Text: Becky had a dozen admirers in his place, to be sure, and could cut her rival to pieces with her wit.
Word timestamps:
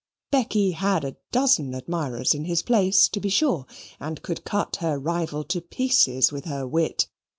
Becky 0.31 0.71
had 0.71 1.03
a 1.05 1.15
dozen 1.31 1.75
admirers 1.75 2.33
in 2.33 2.45
his 2.45 2.63
place, 2.63 3.07
to 3.09 3.19
be 3.19 3.29
sure, 3.29 3.67
and 3.99 4.19
could 4.23 4.43
cut 4.43 4.77
her 4.77 4.97
rival 4.97 5.43
to 5.43 5.61
pieces 5.61 6.31
with 6.31 6.45
her 6.45 6.65
wit. 6.65 7.07